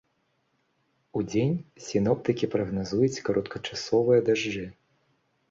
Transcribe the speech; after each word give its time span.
Удзень 1.19 1.53
сіноптыкі 1.87 2.49
прагназуюць 2.55 3.23
кароткачасовыя 3.29 4.19
дажджы. 4.33 4.65